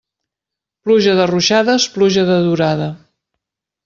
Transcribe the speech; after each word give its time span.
Pluja 0.87 1.11
de 1.19 1.27
ruixades, 1.31 1.85
pluja 1.97 2.23
de 2.31 2.39
durada. 2.47 2.89